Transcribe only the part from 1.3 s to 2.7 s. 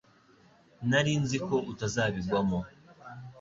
ko utazabigwamo